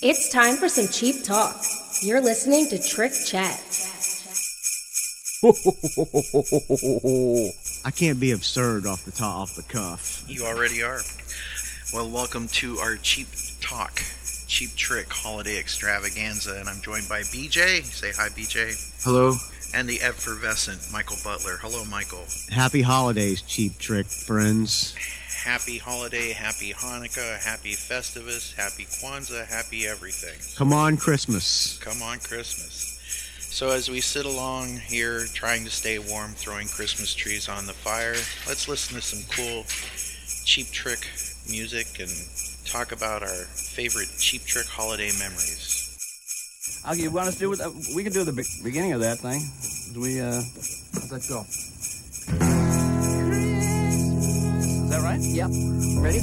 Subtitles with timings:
[0.00, 1.56] It's time for some cheap talk.
[2.02, 3.58] You're listening to Trick Chat.
[7.84, 10.24] I can't be absurd off the top, off the cuff.
[10.28, 11.00] You already are.
[11.92, 13.28] Well, welcome to our Cheap
[13.60, 14.02] Talk,
[14.46, 17.82] Cheap Trick Holiday Extravaganza, and I'm joined by BJ.
[17.82, 19.02] Say hi, BJ.
[19.02, 19.34] Hello.
[19.74, 21.58] And the effervescent Michael Butler.
[21.60, 22.24] Hello, Michael.
[22.50, 24.94] Happy holidays, cheap trick friends.
[25.48, 30.38] Happy holiday, happy Hanukkah, happy Festivus, happy Kwanzaa, happy everything.
[30.58, 31.78] Come on, Christmas.
[31.78, 32.98] Come on, Christmas.
[33.50, 37.72] So, as we sit along here trying to stay warm, throwing Christmas trees on the
[37.72, 38.12] fire,
[38.46, 39.64] let's listen to some cool
[40.44, 41.08] cheap trick
[41.48, 42.10] music and
[42.66, 46.82] talk about our favorite cheap trick holiday memories.
[46.84, 47.60] I'll you want us to do it?
[47.62, 49.40] Uh, we can do the beginning of that thing.
[49.94, 50.20] Do we?
[50.20, 50.42] Uh,
[51.10, 52.67] let's go.
[54.98, 55.20] That right?
[55.20, 55.50] Yep.
[56.02, 56.18] Ready?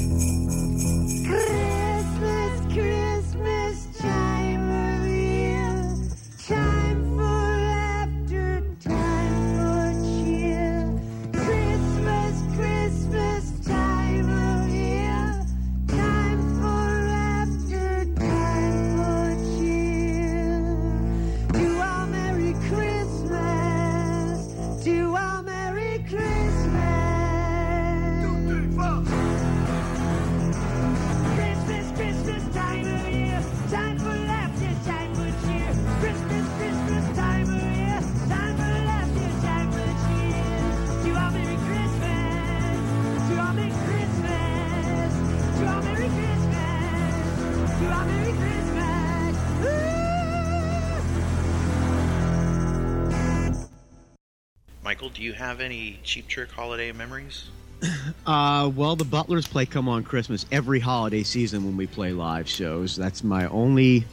[55.06, 57.44] Michael, do you have any cheap trick holiday memories?
[58.26, 62.48] Uh, well, the Butlers play "Come on Christmas" every holiday season when we play live
[62.48, 62.96] shows.
[62.96, 64.04] That's my only,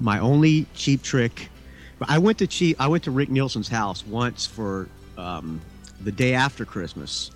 [0.00, 1.48] my only cheap trick.
[2.00, 2.80] But I went to cheap.
[2.80, 5.60] I went to Rick Nielsen's house once for um,
[6.00, 7.30] the day after Christmas.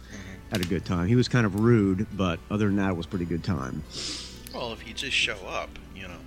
[0.50, 1.06] Had a good time.
[1.06, 3.84] He was kind of rude, but other than that, it was pretty good time.
[4.52, 6.18] Well, if you just show up, you know.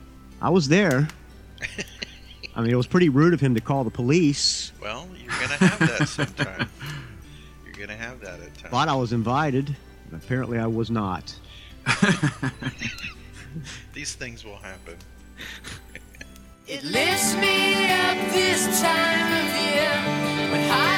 [0.42, 1.10] I was there.
[2.56, 5.56] I mean, it was pretty rude of him to call the police, Well, you're gonna
[5.56, 6.70] have that sometime.
[7.66, 8.72] you're gonna have that at times.
[8.72, 9.76] but I was invited.
[10.14, 11.34] Apparently, I was not.
[13.94, 14.96] These things will happen.
[16.68, 20.93] It lifts me up this time of year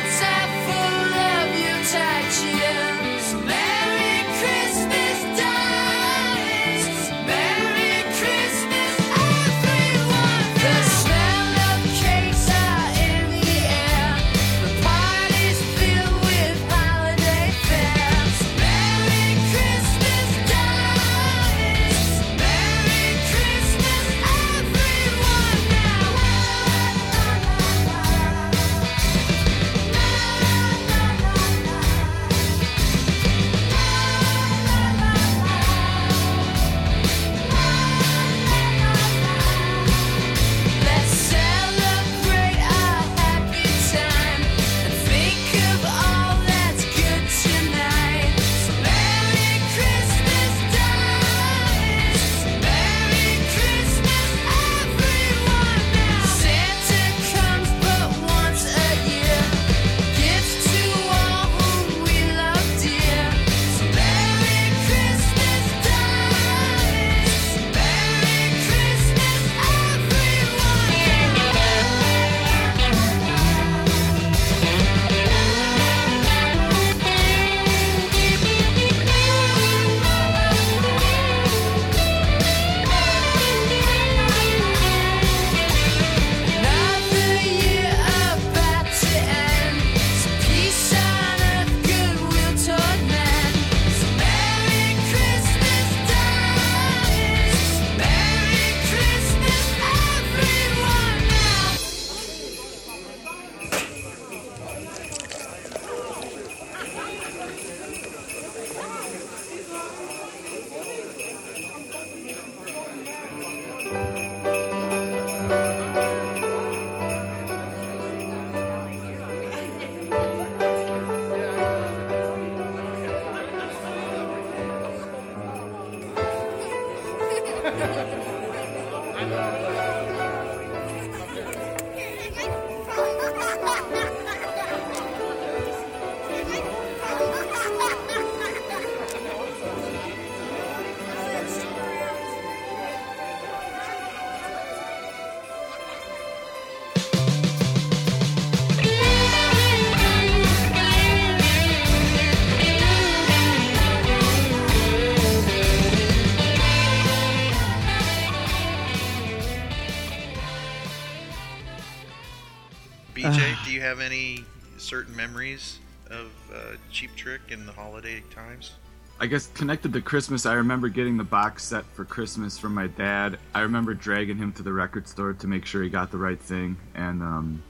[165.26, 165.80] memories
[166.12, 168.74] of uh, Cheap Trick in the holiday times?
[169.20, 172.88] I guess connected to Christmas, I remember getting the box set for Christmas from my
[172.88, 173.40] dad.
[173.54, 176.40] I remember dragging him to the record store to make sure he got the right
[176.40, 177.64] thing, and um,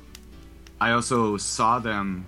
[0.82, 2.26] I also saw them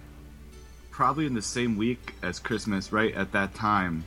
[0.92, 4.06] probably in the same week as Christmas, right at that time.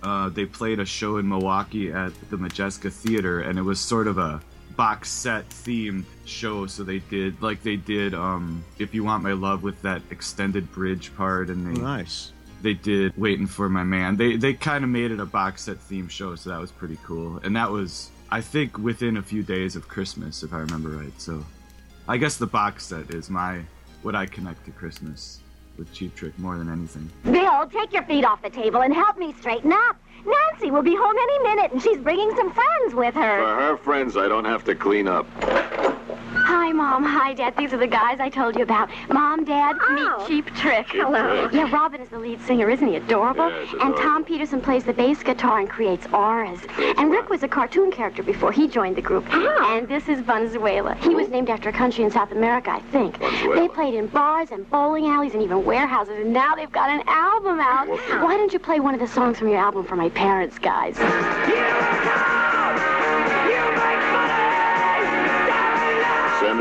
[0.00, 4.06] Uh, they played a show in Milwaukee at the Modjeska Theater, and it was sort
[4.06, 4.40] of a
[4.78, 6.66] box set themed show.
[6.66, 10.72] So they did like they did um, "If You Want My Love" with that extended
[10.72, 12.32] bridge part, and they Nice.
[12.62, 15.78] they did "Waiting for My Man." They they kind of made it a box set
[15.78, 17.40] theme show, so that was pretty cool.
[17.42, 21.20] And that was I think within a few days of Christmas, if I remember right.
[21.20, 21.44] So
[22.06, 23.60] I guess the box set is my
[24.02, 25.40] what I connect to Christmas
[25.76, 27.10] with Cheap Trick more than anything.
[27.24, 29.96] Bill, take your feet off the table and help me straighten up.
[30.24, 33.42] Nancy will be home any minute, and she's bringing some friends with her.
[33.42, 35.26] For her friends, I don't have to clean up.
[36.48, 37.04] Hi, Mom.
[37.04, 37.54] Hi, Dad.
[37.58, 38.88] These are the guys I told you about.
[39.10, 39.92] Mom, Dad, Oh.
[39.92, 40.86] meet Cheap Trick.
[40.86, 41.42] Cheap Hello.
[41.42, 41.52] Trick.
[41.52, 42.70] Yeah, Robin is the lead singer.
[42.70, 43.50] Isn't he adorable?
[43.50, 43.94] Yes, and.
[43.98, 46.60] Tom Petersson plays the bass guitar and creates auras.
[46.96, 49.26] and Rick was a cartoon character before he joined the group.
[49.30, 49.76] Oh.
[49.76, 50.94] And this is Venezuela.
[50.94, 53.18] He was named after a country in South America, I think.
[53.18, 53.60] Venezuela.
[53.60, 57.02] They played in bars and bowling alleys and even warehouses, and now they've got an
[57.08, 57.88] album out.
[57.88, 60.58] What's Why don't you play one of the songs from your album for my parents,
[60.58, 60.96] guys?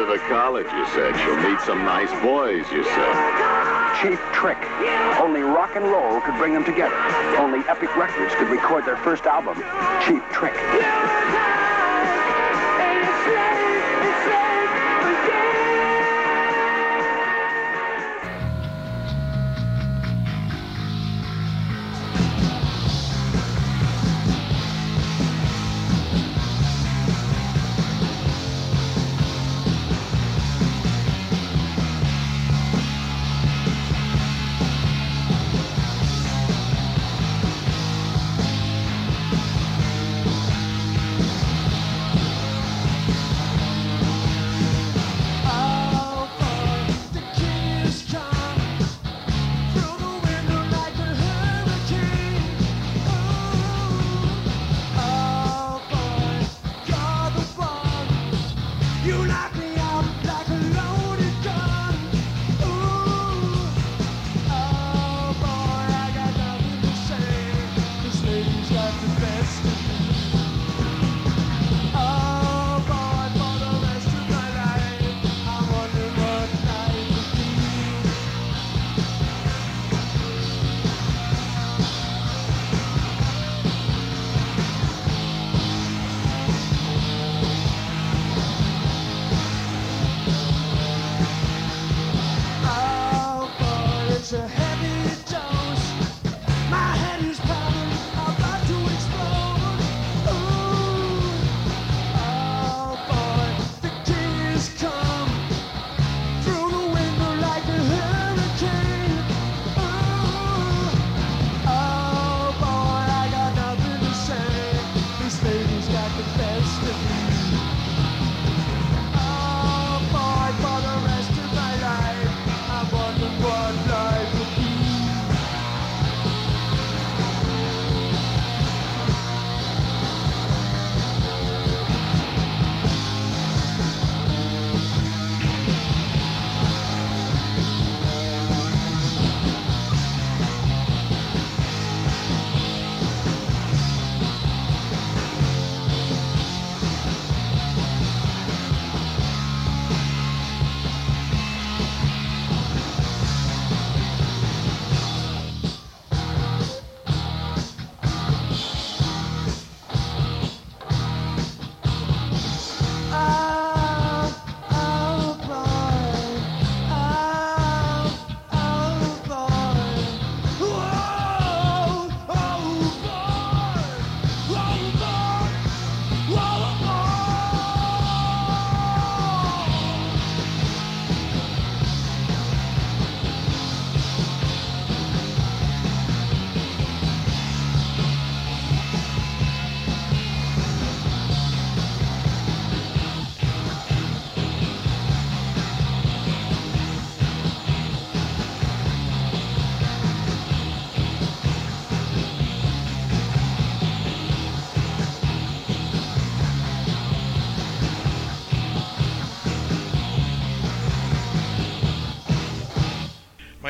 [0.07, 1.15] To college, you said.
[1.17, 3.13] She'll meet some nice boys, you said.
[4.01, 4.57] Cheap trick.
[5.19, 6.95] Only rock and roll could bring them together.
[7.37, 9.55] Only Epic Records could record their first album.
[10.05, 10.55] Cheap trick.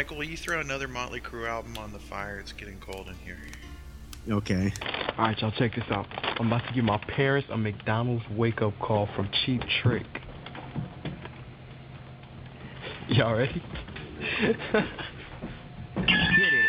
[0.07, 2.39] Michael, will you throw another Motley Crue album on the fire?
[2.39, 3.35] It's getting cold in here.
[4.29, 4.71] Okay.
[5.17, 6.05] All right, y'all, check this out.
[6.39, 10.05] I'm about to give my parents a McDonald's wake up call from Cheap Trick.
[13.09, 13.61] Y'all ready?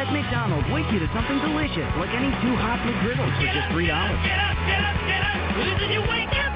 [0.00, 3.86] Let McDonald's wake you to something delicious, like any two hot McGriddles for just three
[3.86, 4.16] dollars.
[5.60, 6.49] First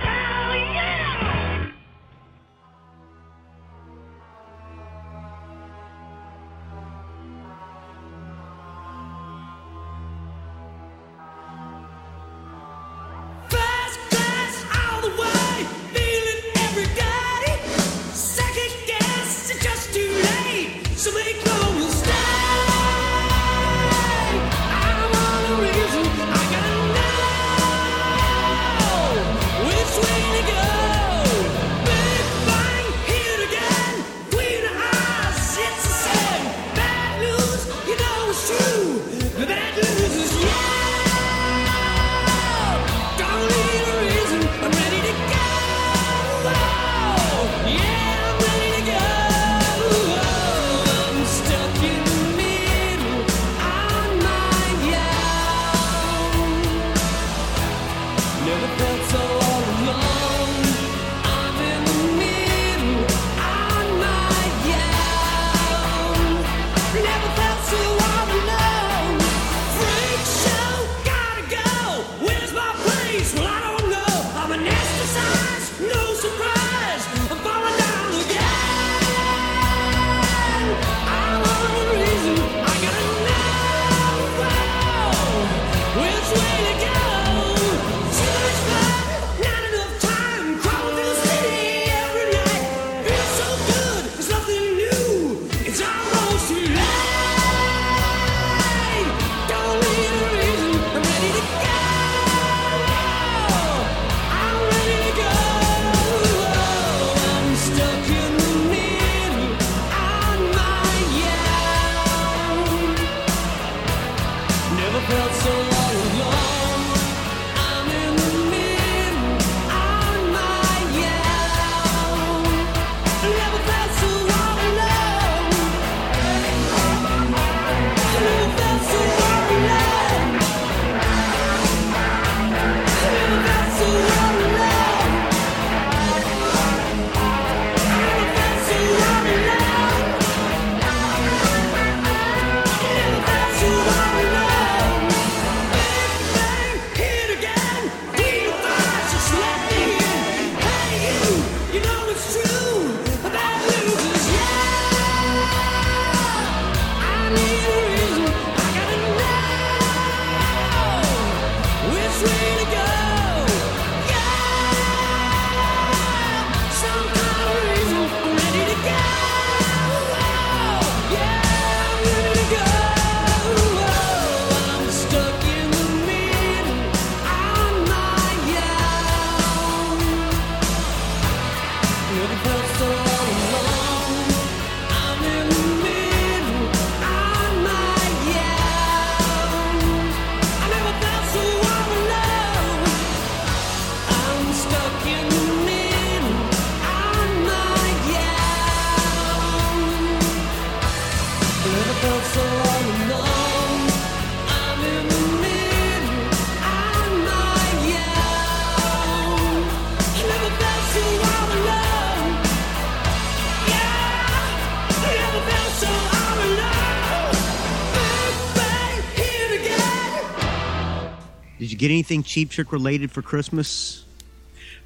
[222.04, 224.04] anything Cheap Trick related for Christmas?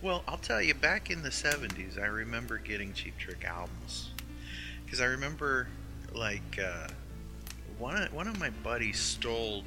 [0.01, 4.11] Well, I'll tell you, back in the 70s, I remember getting Cheap Trick albums.
[4.85, 5.67] Because I remember,
[6.15, 6.87] like, uh,
[7.77, 9.65] one, of, one of my buddies stole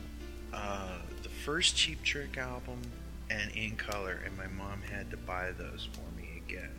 [0.53, 2.79] uh, the first Cheap Trick album
[3.29, 6.72] and In Color, and my mom had to buy those for me again.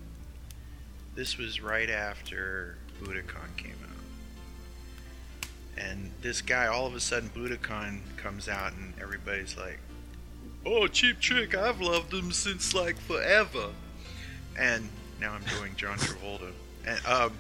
[1.15, 5.49] This was right after Budokan came out.
[5.77, 9.79] And this guy, all of a sudden, Budokan comes out, and everybody's like,
[10.65, 13.69] oh, Cheap Trick, I've loved them since like forever.
[14.59, 14.89] And
[15.21, 16.53] now I'm doing John Travolta.
[16.87, 17.33] And, um,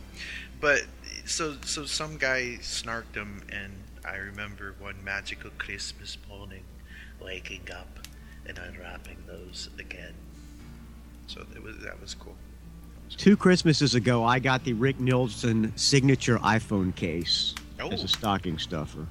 [0.61, 0.83] but
[1.25, 3.73] so so some guy snarked him, and
[4.05, 6.62] I remember one magical Christmas morning,
[7.23, 7.99] waking up
[8.47, 10.14] and unwrapping those again.
[11.26, 12.37] So that was that was cool.
[13.17, 13.37] Two.
[13.37, 17.91] Christmases ago, I got the Rick Nielsen signature iPhone case oh.
[17.91, 18.07] as a oh.
[18.07, 19.07] stocking stuffer.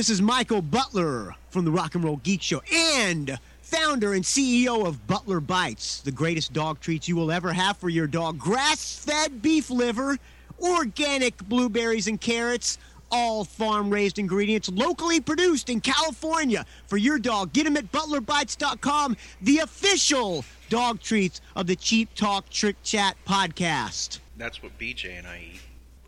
[0.00, 4.86] This is Michael Butler from the Rock and Roll Geek Show and founder and CEO
[4.86, 8.38] of Butler Bites, the greatest dog treats you will ever have for your dog.
[8.38, 10.16] Grass fed beef liver,
[10.58, 12.78] organic blueberries and carrots,
[13.10, 17.52] all farm raised ingredients, locally produced in California for your dog.
[17.52, 24.20] Get them at butlerbites.com, the official dog treats of the Cheap Talk Trick Chat podcast.
[24.38, 25.60] That's what BJ and I eat.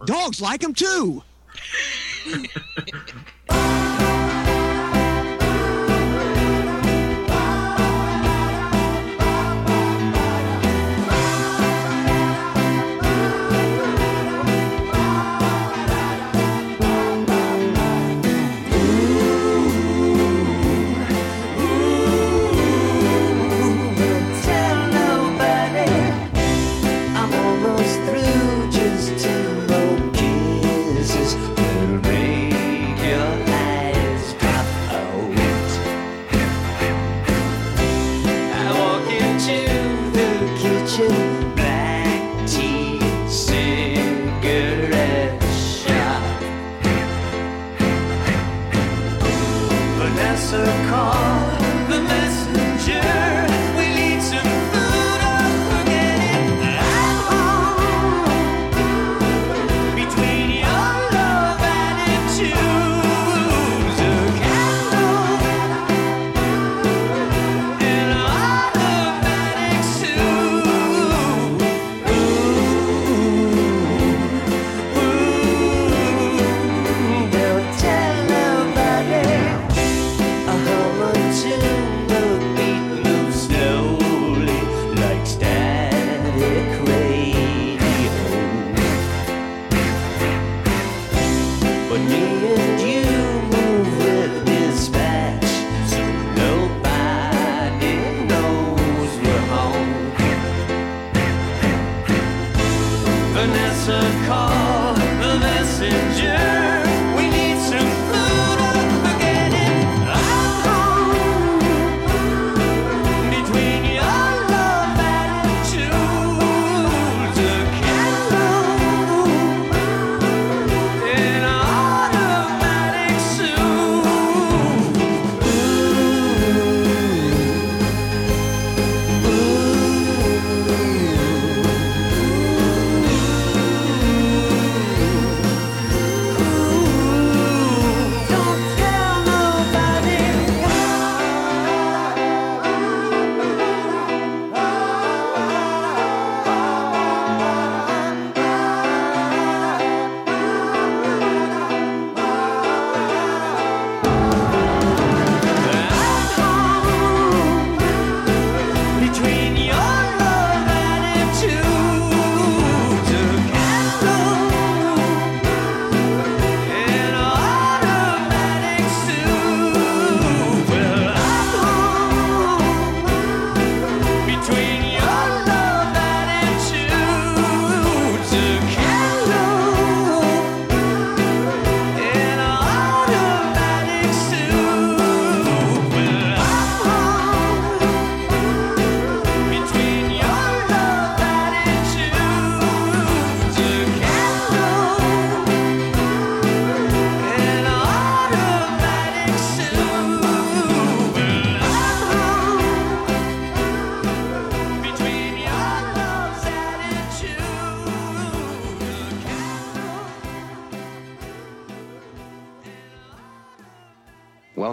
[0.06, 1.22] Dogs like them too.
[2.24, 3.88] Yeah.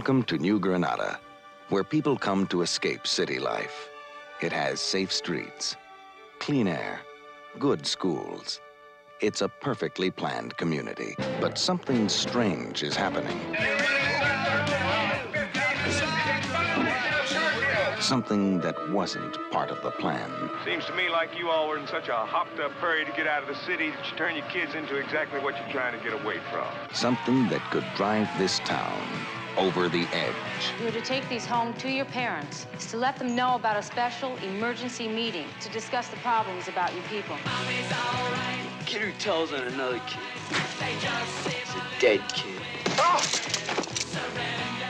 [0.09, 1.19] Welcome to New Granada,
[1.69, 3.89] where people come to escape city life.
[4.41, 5.75] It has safe streets,
[6.39, 7.01] clean air,
[7.59, 8.59] good schools.
[9.21, 13.39] It's a perfectly planned community, but something strange is happening.
[18.01, 20.31] Something that wasn't part of the plan.
[20.65, 23.27] Seems to me like you all were in such a hopped up hurry to get
[23.27, 26.03] out of the city that you turn your kids into exactly what you're trying to
[26.03, 26.65] get away from.
[26.95, 29.07] Something that could drive this town
[29.59, 30.33] over the edge.
[30.81, 33.83] You're to take these home to your parents, is to let them know about a
[33.83, 37.35] special emergency meeting to discuss the problems about your people.
[38.85, 40.21] Kid who tells on another kid.
[40.79, 42.61] He's a dead kid.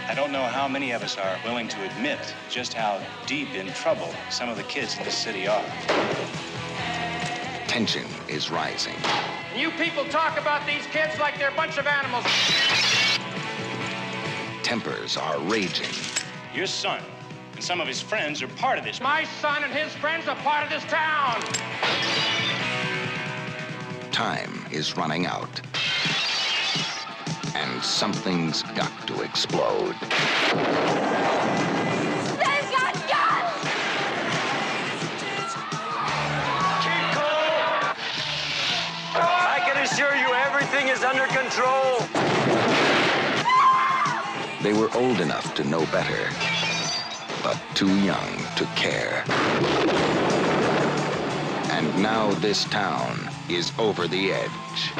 [0.08, 3.68] I don't know how many of us are willing to admit just how deep in
[3.74, 5.66] trouble some of the kids in this city are.
[7.68, 8.96] Tension is rising.
[9.56, 12.26] You people talk about these kids like they're a bunch of animals.
[14.64, 15.90] Tempers are raging.
[16.54, 17.02] Your son
[17.60, 19.02] and some of his friends are part of this.
[19.02, 21.42] My son and his friends are part of this town.
[24.12, 25.60] Time is running out.
[27.54, 29.94] And something's got to explode.
[30.00, 30.08] They've
[32.72, 33.66] got guns!
[39.16, 42.29] I can assure you everything is under control.
[44.62, 46.30] They were old enough to know better,
[47.42, 49.24] but too young to care.
[51.72, 54.92] And now this town is over the edge.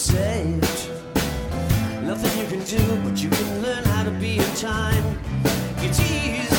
[0.00, 0.88] Saved.
[2.02, 5.18] Nothing you can do, but you can learn how to be in time.
[5.82, 6.49] It's easy.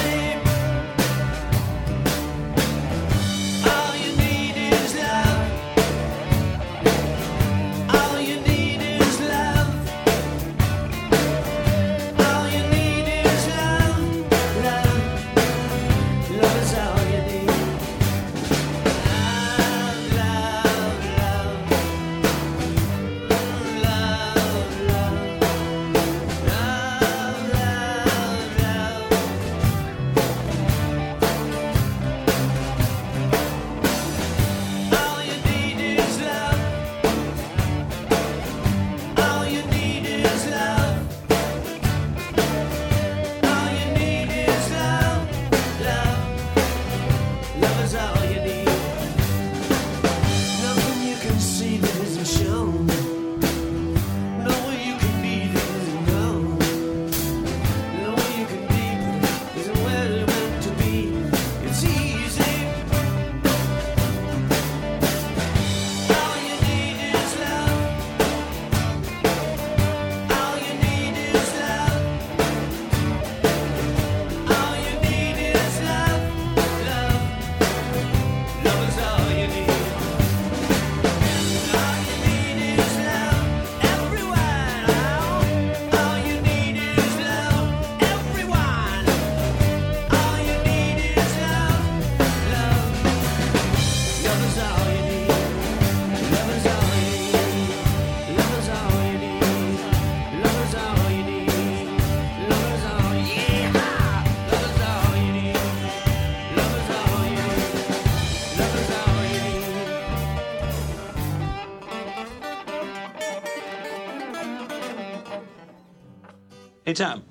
[116.91, 117.23] Hey, Tom,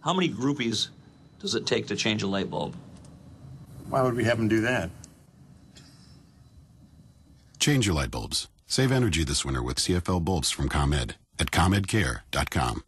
[0.00, 0.88] how many groupies
[1.38, 2.74] does it take to change a light bulb?
[3.88, 4.90] Why would we have them do that?
[7.60, 8.48] Change your light bulbs.
[8.66, 12.82] Save energy this winter with CFL bulbs from ComEd at ComEdCare.com.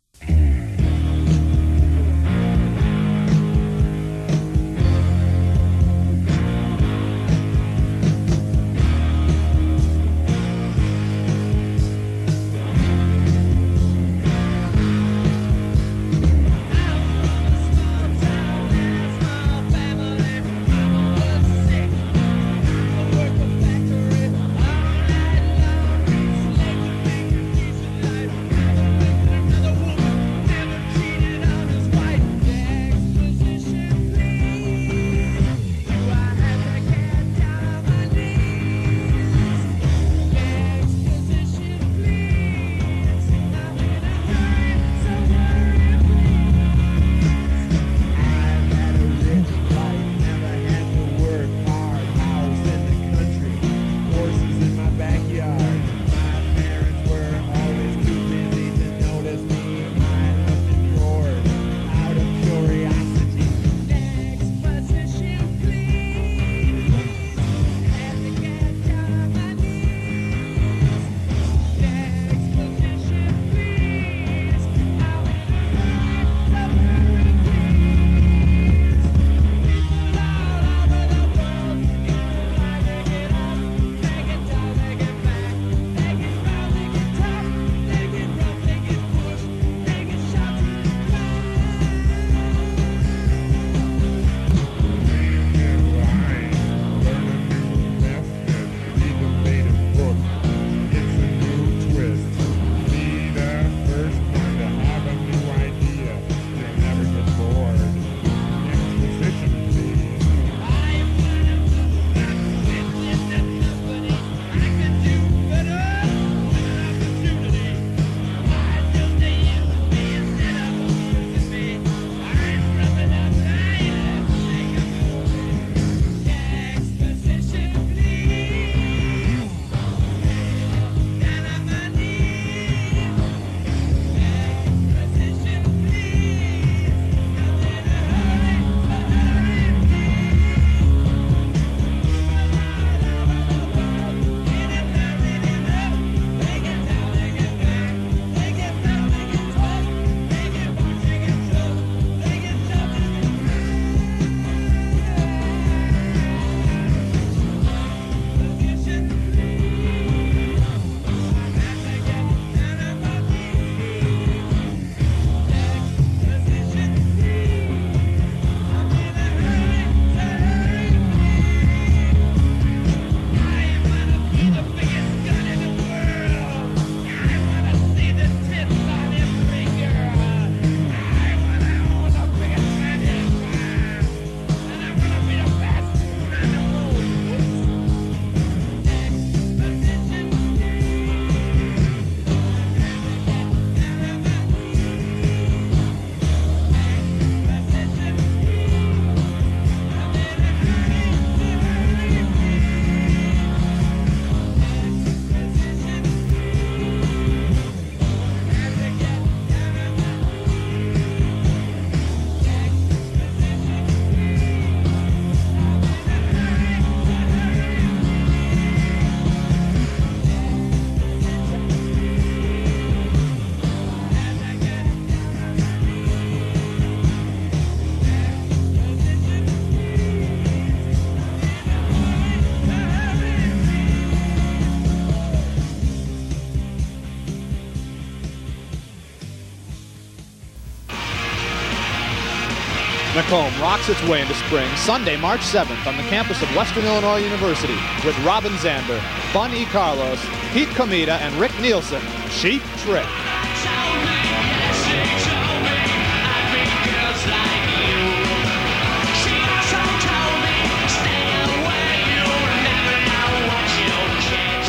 [243.33, 247.16] Macomb rocks its way into spring Sunday, March 7th on the campus of Western Illinois
[247.16, 247.73] University
[248.05, 249.01] with Robin Zander,
[249.33, 249.64] Bun E.
[249.64, 250.21] Carlos,
[250.53, 252.03] Pete Comita, and Rick Nielsen.
[252.29, 253.07] Cheap Trick.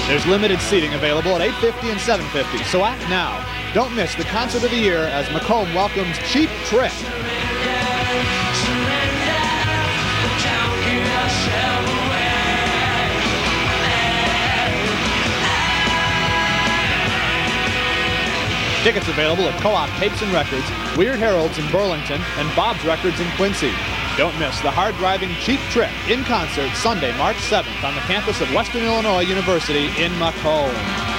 [0.07, 3.43] There's limited seating available at 850 and 750, so act now.
[3.73, 6.93] Don't miss the concert of the year as Macomb welcomes Cheap Trick.
[18.83, 23.29] Tickets available at Co-op Tapes and Records, Weird Heralds in Burlington, and Bob's Records in
[23.37, 23.71] Quincy.
[24.17, 28.53] Don't miss the hard-driving Cheap Trick in concert Sunday, March 7th on the campus of
[28.53, 31.12] Western Illinois University in Macomb.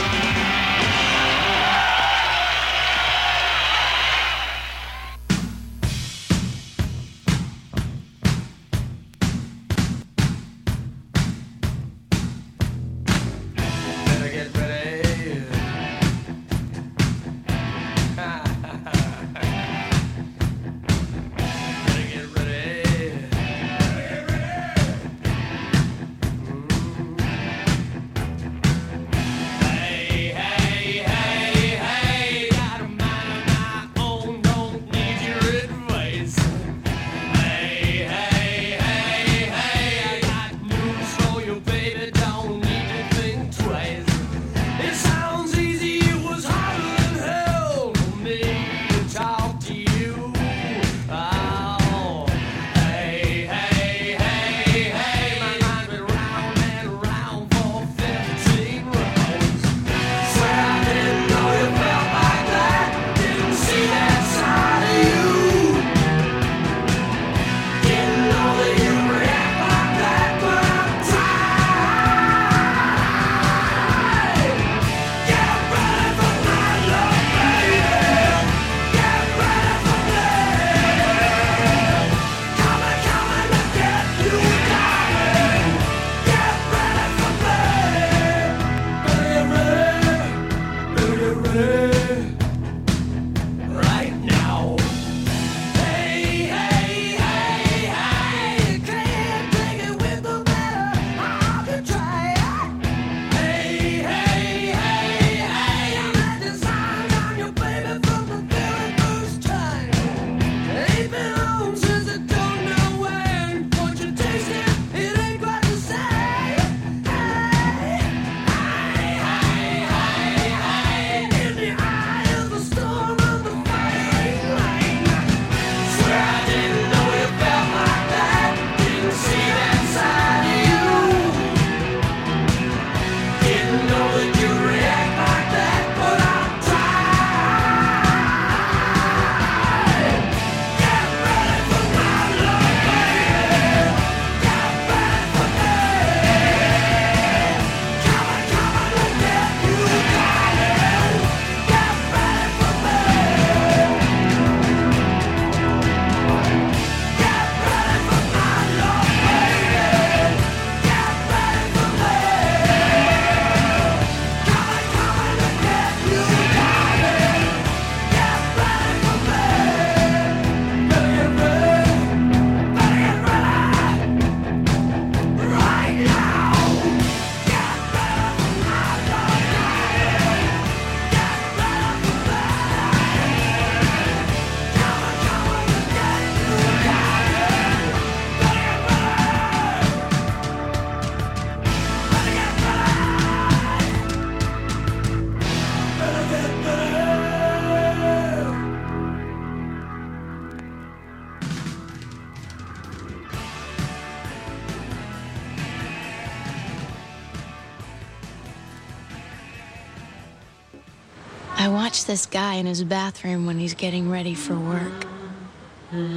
[212.15, 215.05] This guy in his bathroom when he's getting ready for work.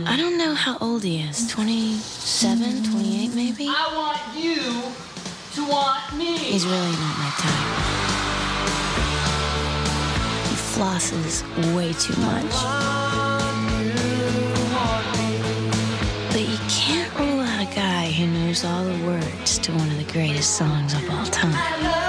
[0.05, 3.65] I don't know how old he is 27, 28 maybe?
[3.67, 4.61] I want you
[5.55, 6.37] to want me.
[6.37, 7.67] He's really not my type.
[10.49, 11.41] He flosses
[11.75, 12.53] way too much.
[16.31, 19.97] But you can't rule out a guy who knows all the words to one of
[19.97, 22.06] the greatest songs of all time.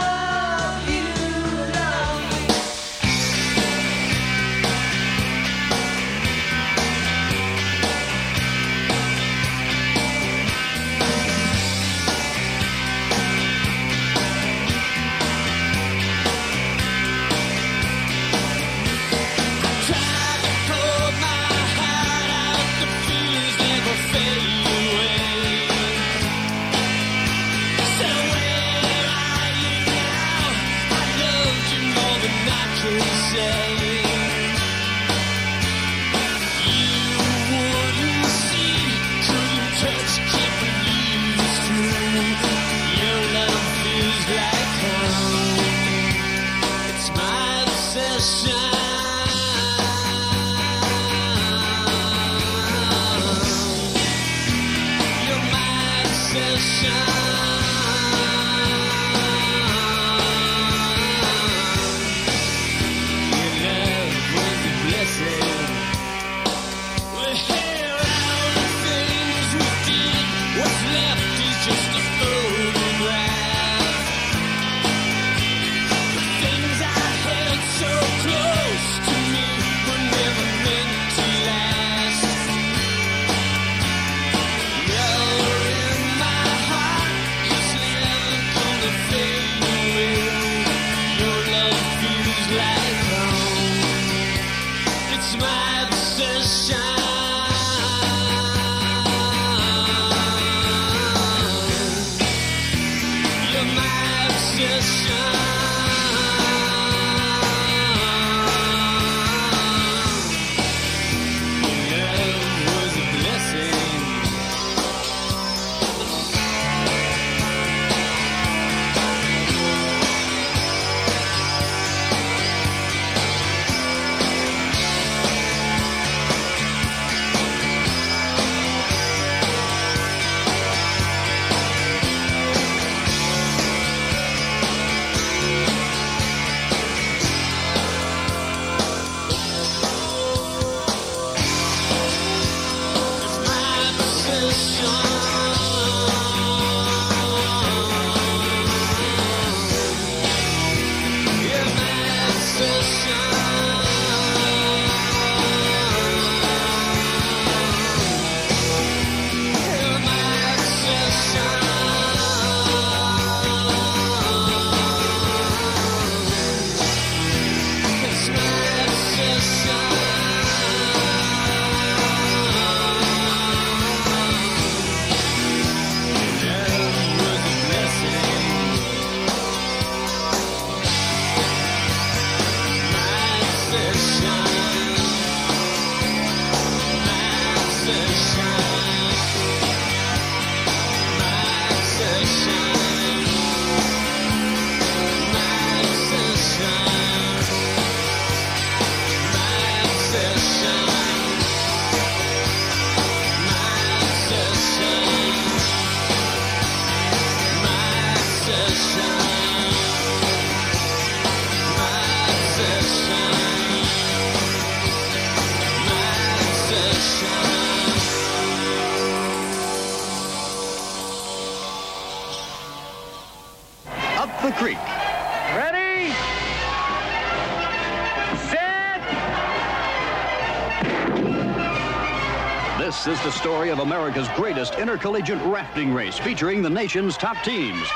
[233.89, 237.89] America's greatest intercollegiate rafting race featuring the nation's top teams.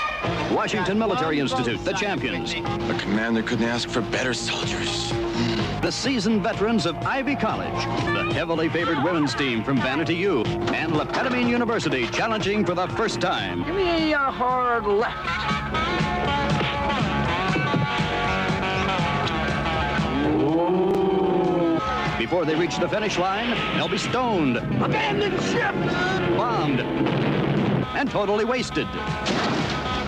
[0.50, 2.54] Washington Military Institute, the champions.
[2.54, 5.10] The commander couldn't ask for better soldiers.
[5.82, 7.84] The seasoned veterans of Ivy College,
[8.14, 12.86] the heavily favored women's team from Vanity U, and La Petamine University challenging for the
[12.96, 13.62] first time.
[13.62, 15.42] Give me a hard left.
[22.22, 25.74] Before they reach the finish line, they'll be stoned, abandoned ship!
[26.36, 28.86] bombed, and totally wasted.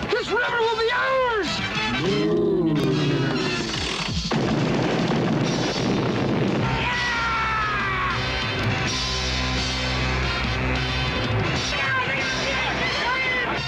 [0.09, 1.59] This river will be ours!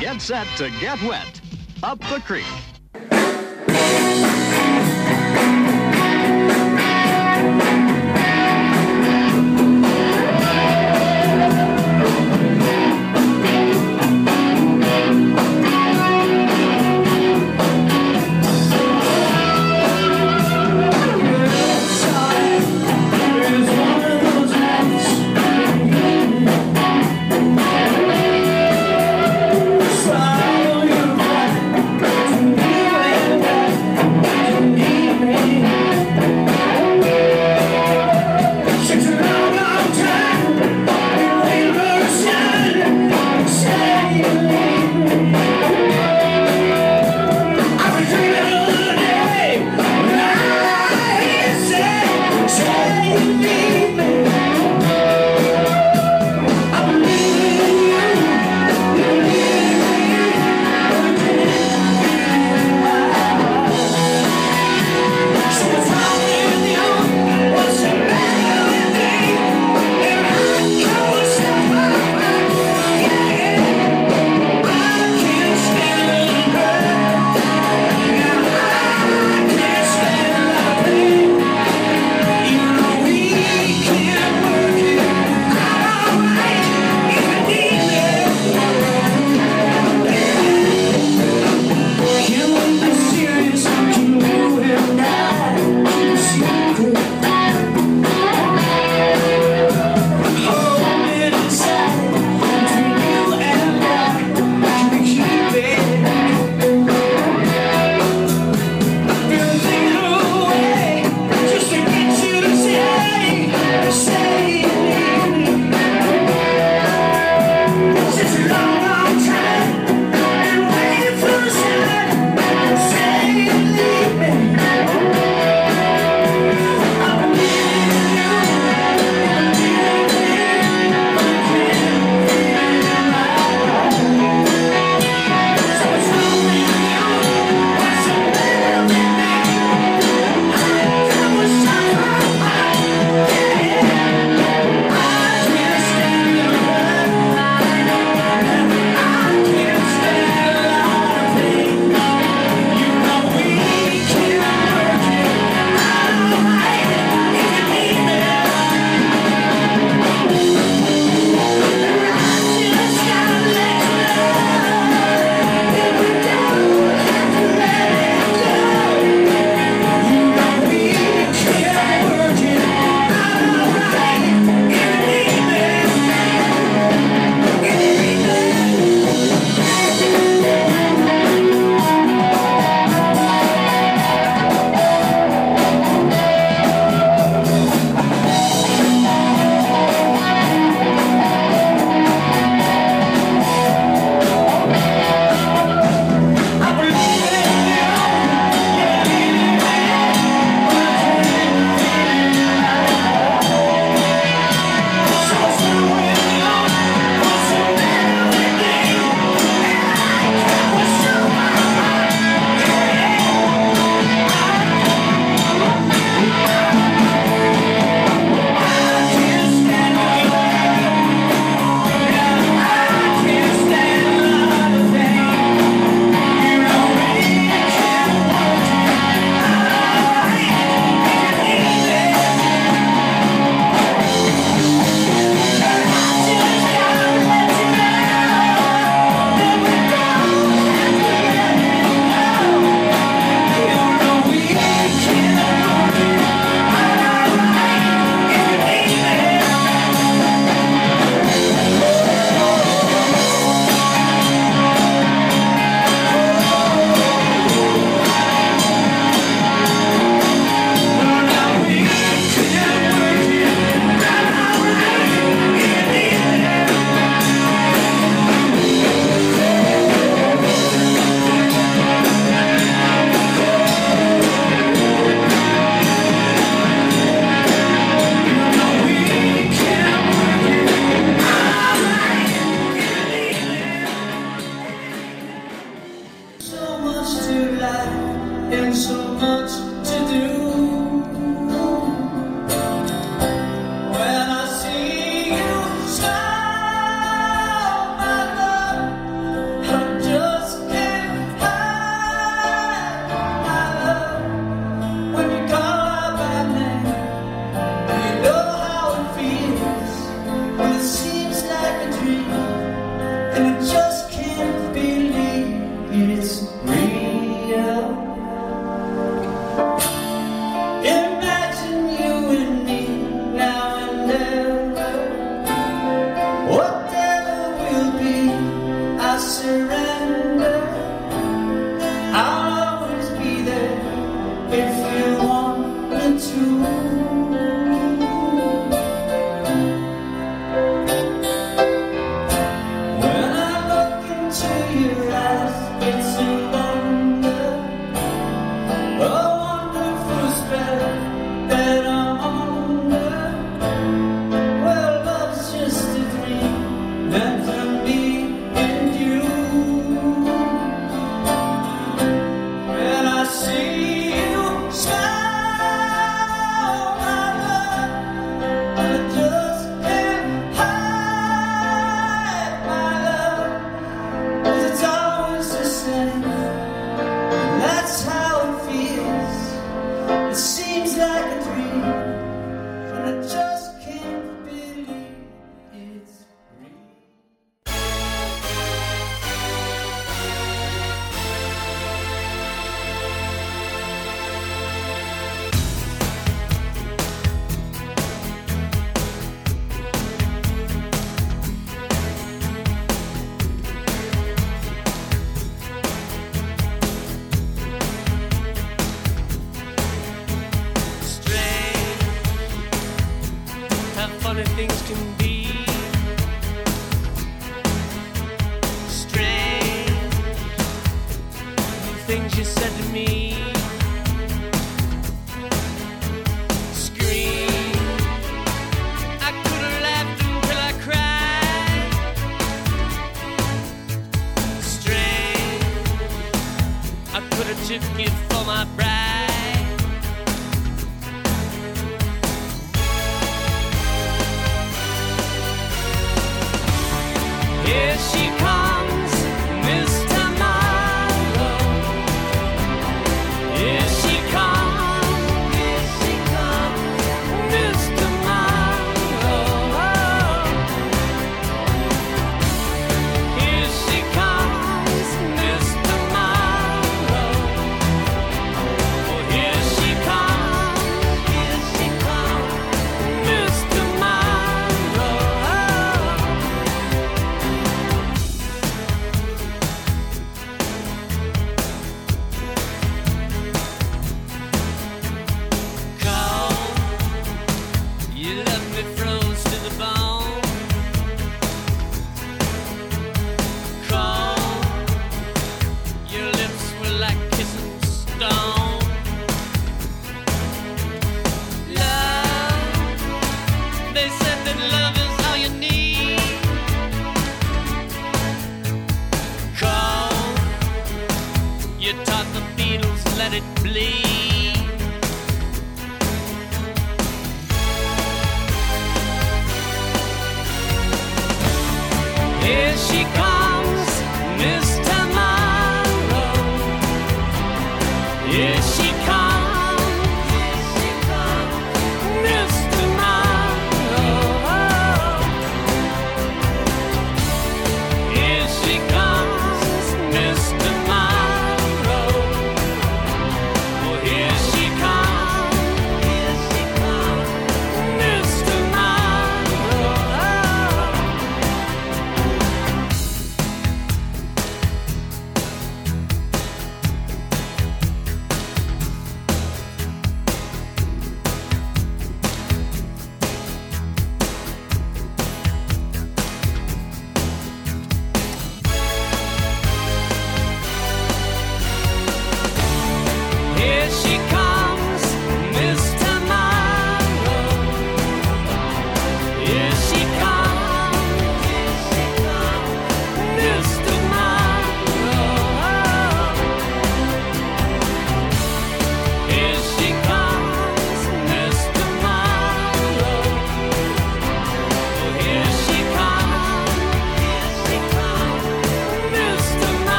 [0.00, 1.40] Get set to get wet.
[1.84, 2.71] Up the creek.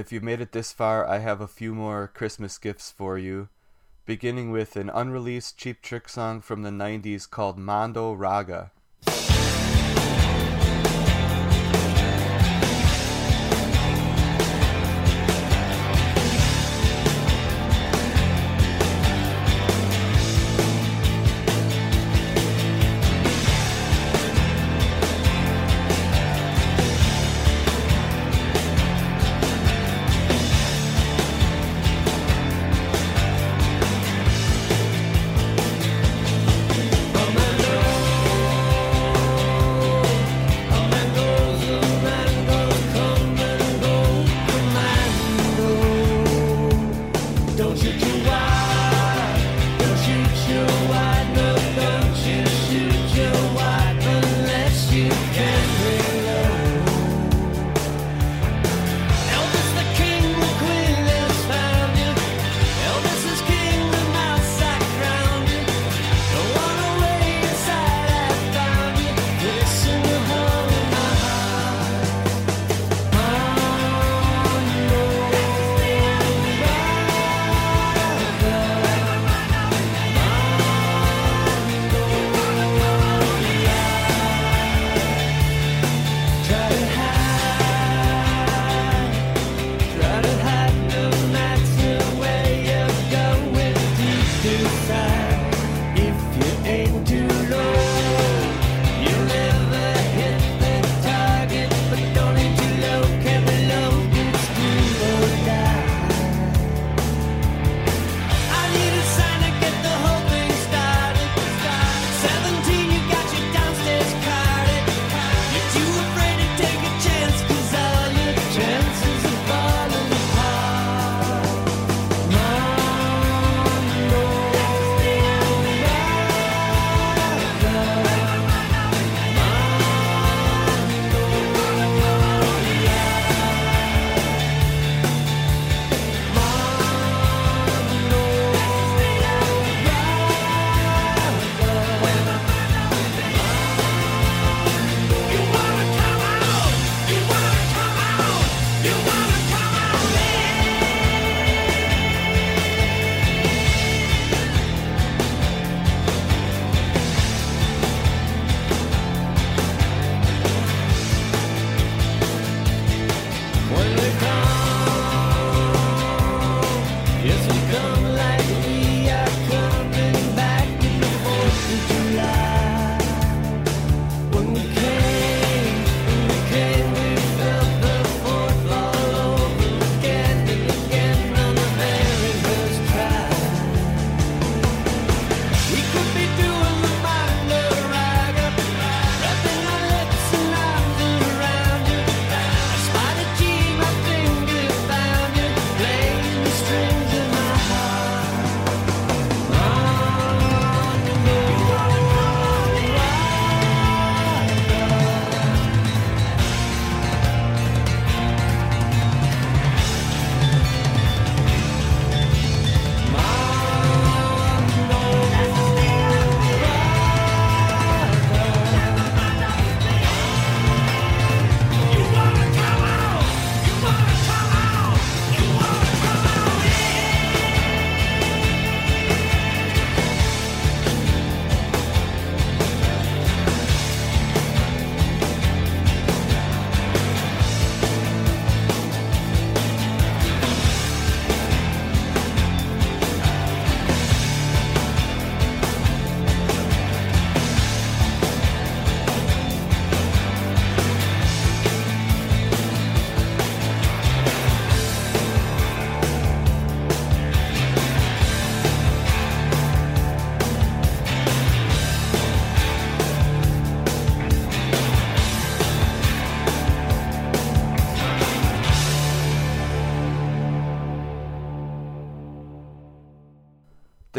[0.00, 3.50] If you've made it this far, I have a few more Christmas gifts for you.
[4.06, 8.72] beginning with an unreleased Cheap Trick song from the 90s called Mondo Raga.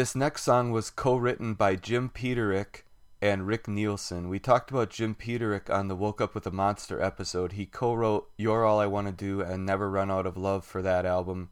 [0.02, 2.84] This next song was co-written by Jim Peterick
[3.20, 4.28] and Rick Nielsen.
[4.28, 7.52] We talked about Jim Peterick on the Woke Up with a Monster episode.
[7.52, 10.82] He co-wrote "You're All I Want to Do" and "Never Run Out of Love" for
[10.82, 11.50] that album.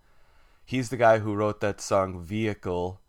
[0.64, 3.00] He's the guy who wrote that song "Vehicle"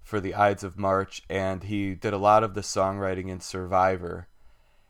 [0.00, 4.28] for the Ides of March, and he did a lot of the songwriting in Survivor.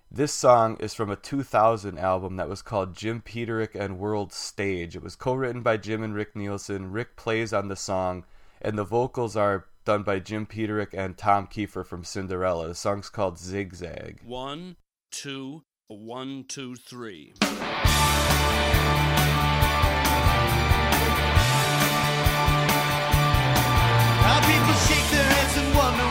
[0.09, 4.95] This song is from a 2000 album that was called Jim Peterick and World Stage.
[4.95, 6.93] It was co-written by Jim and Rick Nielsen.
[6.93, 8.25] Rick plays on the song,
[8.63, 12.69] and the vocals are done by Jim Peterick and Tom Keifer from Cinderella.
[12.69, 14.21] The song's called Zigzag.
[14.23, 14.77] One,
[15.11, 17.33] two, one, two, three.
[17.41, 17.61] How
[24.43, 26.08] people shake their heads and wonder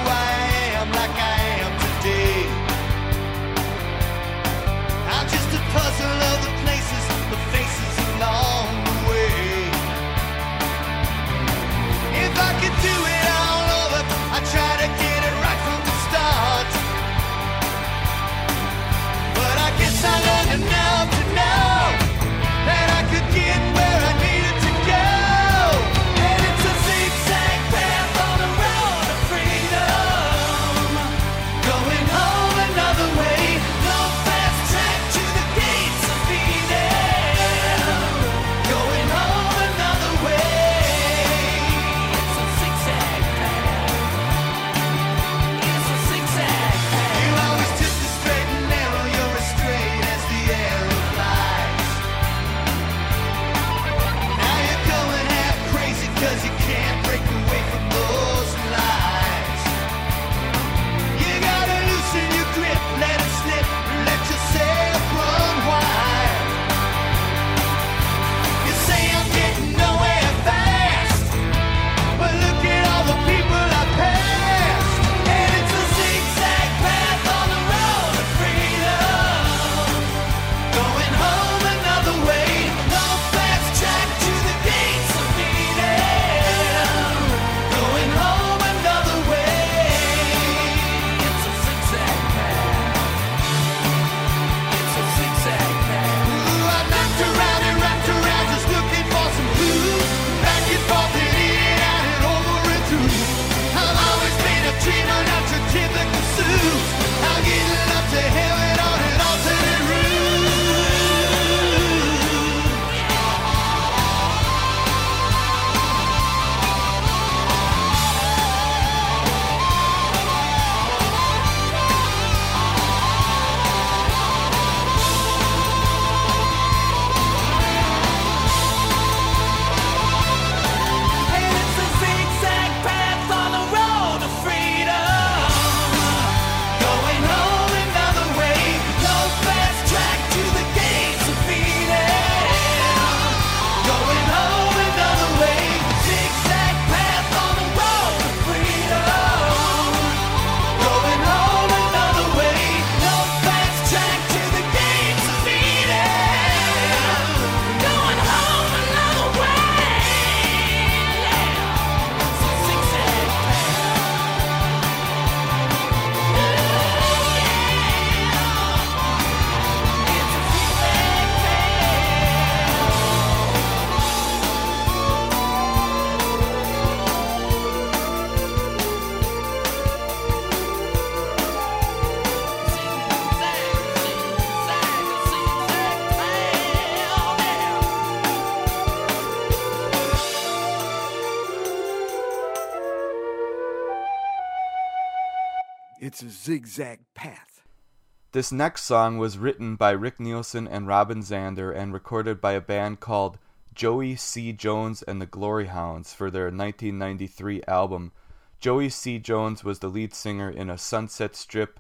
[198.38, 202.62] This next song was written by Rick Nielsen and Robin Zander and recorded by a
[202.62, 203.40] band called
[203.74, 204.54] Joey C.
[204.54, 208.12] Jones and the Glory Hounds for their 1993 album.
[208.60, 209.18] Joey C.
[209.18, 211.80] Jones was the lead singer in a Sunset Strip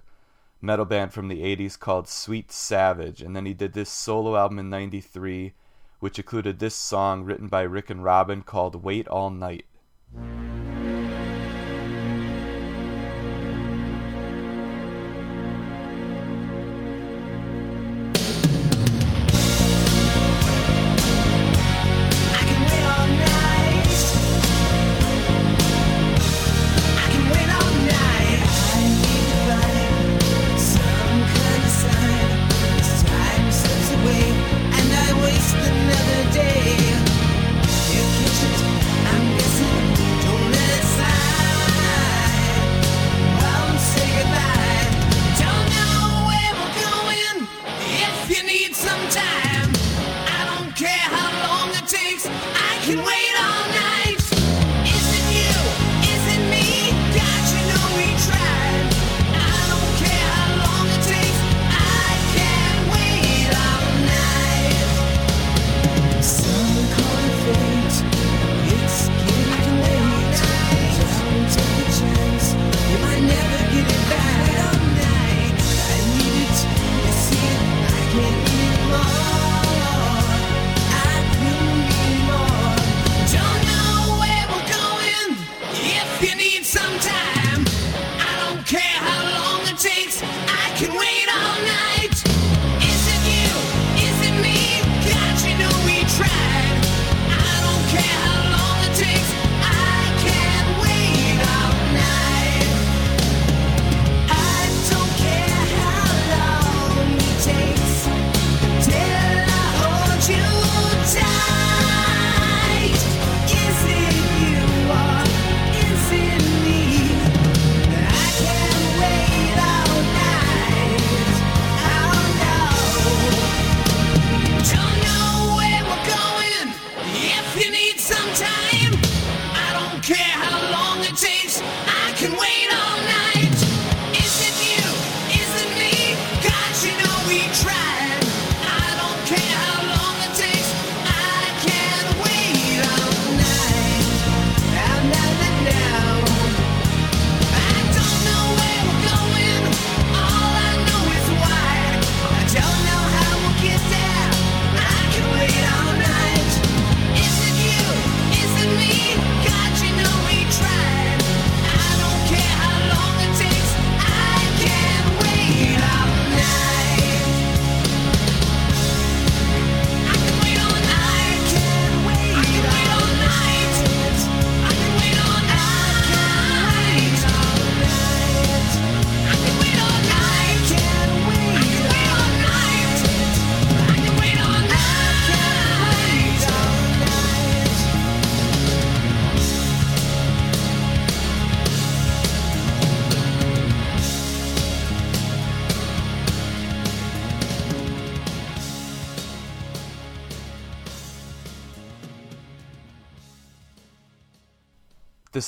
[0.59, 4.57] metal band from the 80s called Sweet Savage, and then he did this solo album
[4.57, 5.53] in 93,
[5.99, 9.67] which included this song written by Rick and Robin called Wait All Night.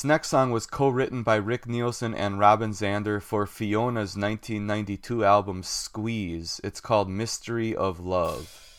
[0.00, 5.26] This next song was co written by Rick Nielsen and Robin Zander for Fiona's 1992
[5.26, 6.58] album Squeeze.
[6.64, 8.69] It's called Mystery of Love.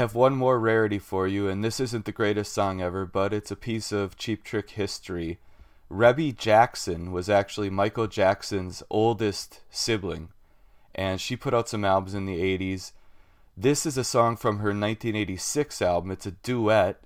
[0.00, 3.50] Have one more rarity for you, and this isn't the greatest song ever, but it's
[3.50, 5.40] a piece of Cheap Trick history.
[5.90, 10.30] Rebbie Jackson was actually Michael Jackson's oldest sibling,
[10.94, 12.92] and she put out some albums in the 80s.
[13.58, 16.10] This is a song from her 1986 album.
[16.12, 17.02] It's a duet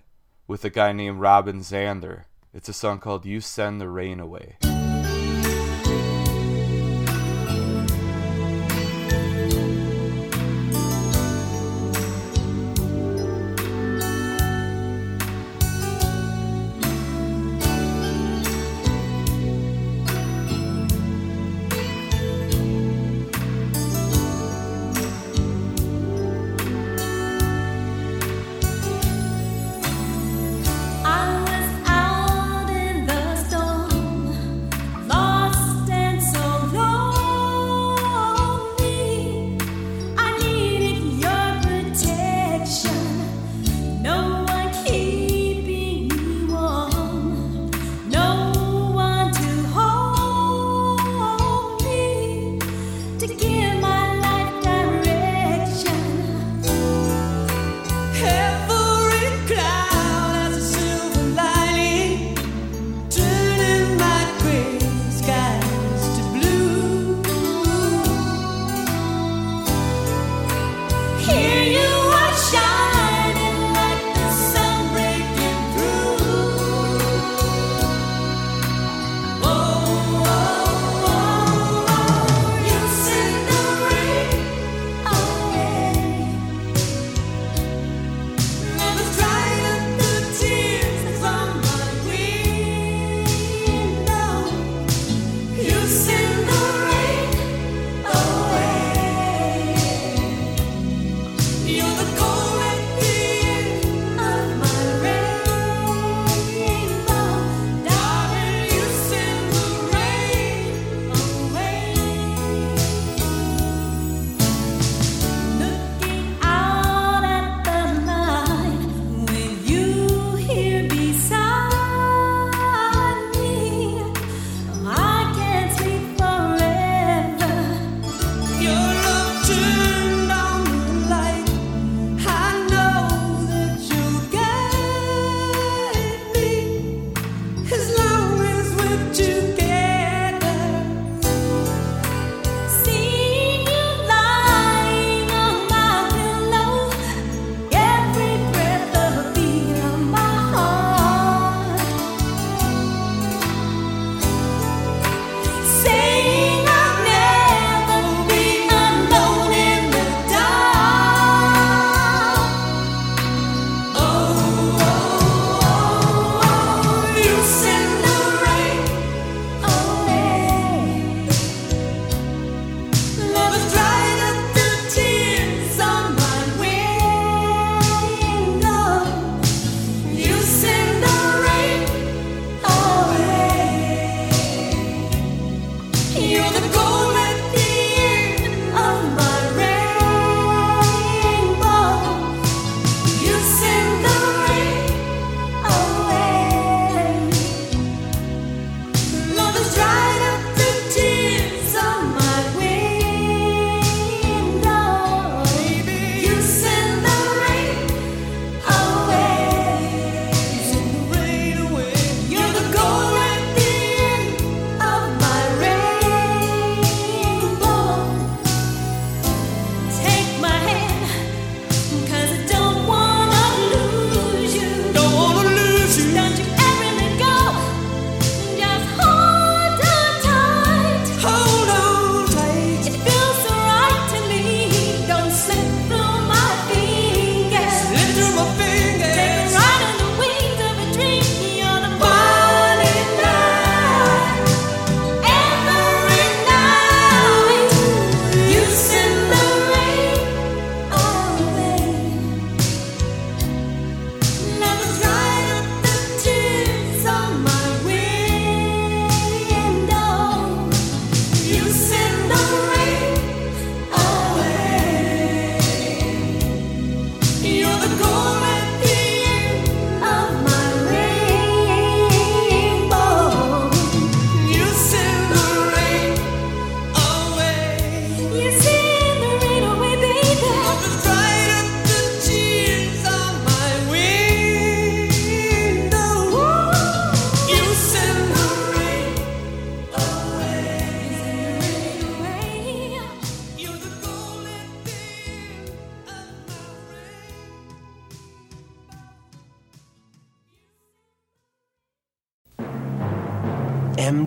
[0.46, 2.26] with a guy named Robin Zander.
[2.54, 4.58] It's a song called You Send the Rain Away.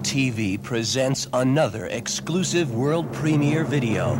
[0.07, 4.15] MTV presents another exclusive world premiere video.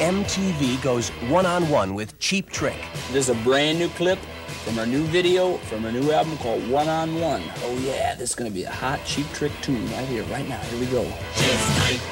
[0.00, 2.74] MTV goes one on one with Cheap Trick.
[3.12, 4.18] This is a brand new clip
[4.64, 7.44] from our new video from our new album called One on One.
[7.62, 10.58] Oh yeah, this is gonna be a hot cheap trick tune right here, right now.
[10.58, 11.04] Here we go.
[11.04, 12.02] Cheap Skype.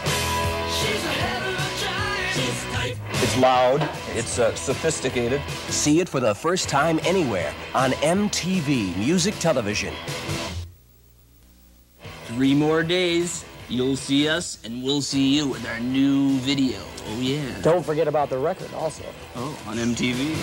[0.70, 2.34] She's a heavy child!
[2.36, 3.22] Cheap Skype.
[3.24, 3.88] It's loud.
[4.10, 5.42] It's uh, sophisticated.
[5.70, 9.92] See it for the first time anywhere on MTV Music Television.
[12.34, 16.78] Three more days, you'll see us, and we'll see you with our new video.
[17.08, 17.60] Oh yeah.
[17.60, 19.04] Don't forget about the record also.
[19.36, 20.34] Oh, on MTV.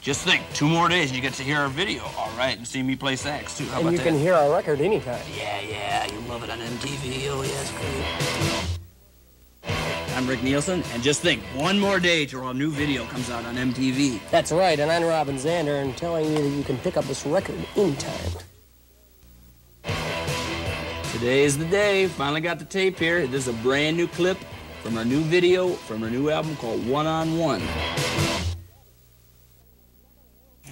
[0.00, 2.02] Just think, two more days and you get to hear our video.
[2.16, 3.64] All right, and see me play sax too.
[3.66, 4.04] How and about you that?
[4.04, 5.20] can hear our record anytime.
[5.36, 7.28] Yeah, yeah, you love it on MTV.
[7.28, 8.76] Oh yes, great.
[10.16, 13.44] I'm Rick Nielsen, and just think, one more day till our new video comes out
[13.44, 14.18] on MTV.
[14.30, 17.26] That's right, and I'm Robin Zander, and telling you that you can pick up this
[17.26, 18.45] record anytime.
[21.16, 22.08] Today is the day.
[22.08, 23.26] Finally got the tape here.
[23.26, 24.36] This is a brand new clip
[24.82, 27.62] from our new video from our new album called One on One.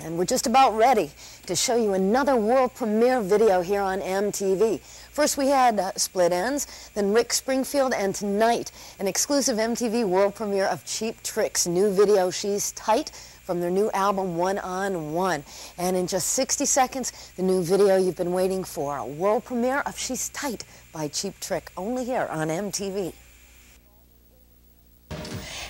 [0.03, 1.11] And we're just about ready
[1.47, 4.81] to show you another world premiere video here on MTV.
[4.81, 10.35] First we had uh, Split Enz, then Rick Springfield, and tonight an exclusive MTV world
[10.35, 13.13] premiere of Cheap Trick's new video, She's Tight,
[13.45, 15.45] from their new album One on One.
[15.79, 19.81] And in just 60 seconds, the new video you've been waiting for, a world premiere
[19.81, 23.13] of She's Tight by Cheap Trick, only here on MTV.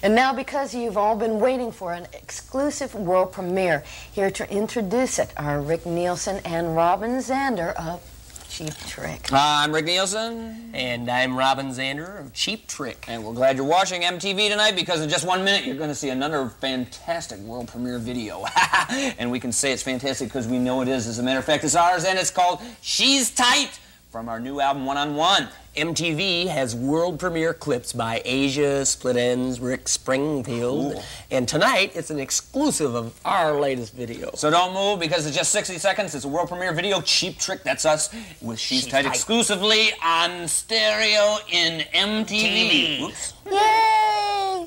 [0.02, 5.18] And now, because you've all been waiting for an exclusive world premiere, here to introduce
[5.18, 8.02] it are Rick Nielsen and Robin Zander of
[8.56, 9.32] Cheap Trick.
[9.32, 10.70] I'm Rick Nielsen.
[10.74, 13.04] And I'm Robin Zander of Cheap Trick.
[13.08, 15.94] And we're glad you're watching MTV tonight because in just one minute you're going to
[15.94, 18.44] see another fantastic world premiere video.
[19.18, 21.08] and we can say it's fantastic because we know it is.
[21.08, 23.80] As a matter of fact, it's ours and it's called She's Tight
[24.14, 25.48] from our new album One on One.
[25.76, 30.92] MTV has world premiere clips by Asia, Split Enz, Rick Springfield.
[30.92, 31.04] Cool.
[31.32, 34.30] And tonight, it's an exclusive of our latest video.
[34.34, 36.14] So don't move because it's just 60 seconds.
[36.14, 37.00] It's a world premiere video.
[37.00, 39.10] Cheap Trick, that's us, with She's, She's Tight, Tight.
[39.10, 43.10] exclusively on stereo in MTV.
[43.10, 43.32] TV.
[43.50, 44.66] Yay!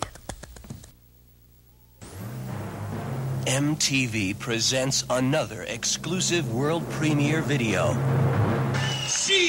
[3.45, 7.93] MTV presents another exclusive world premiere video.
[9.07, 9.46] She's